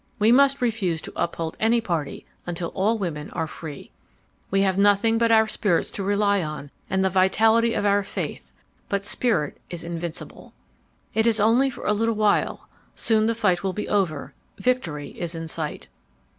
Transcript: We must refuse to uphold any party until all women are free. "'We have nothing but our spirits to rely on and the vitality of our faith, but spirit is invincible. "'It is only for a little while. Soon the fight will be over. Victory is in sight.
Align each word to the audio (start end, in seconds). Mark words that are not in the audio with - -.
We 0.17 0.31
must 0.31 0.63
refuse 0.63 0.99
to 1.03 1.13
uphold 1.15 1.55
any 1.59 1.79
party 1.79 2.25
until 2.47 2.69
all 2.69 2.97
women 2.97 3.29
are 3.33 3.45
free. 3.45 3.91
"'We 4.49 4.61
have 4.61 4.77
nothing 4.79 5.19
but 5.19 5.31
our 5.31 5.45
spirits 5.45 5.91
to 5.91 6.01
rely 6.03 6.41
on 6.41 6.71
and 6.89 7.05
the 7.05 7.09
vitality 7.11 7.75
of 7.75 7.85
our 7.85 8.01
faith, 8.01 8.51
but 8.89 9.03
spirit 9.05 9.59
is 9.69 9.83
invincible. 9.83 10.53
"'It 11.13 11.27
is 11.27 11.39
only 11.39 11.69
for 11.69 11.85
a 11.85 11.93
little 11.93 12.15
while. 12.15 12.67
Soon 12.95 13.27
the 13.27 13.35
fight 13.35 13.61
will 13.61 13.73
be 13.73 13.87
over. 13.87 14.33
Victory 14.57 15.09
is 15.09 15.35
in 15.35 15.47
sight. 15.47 15.87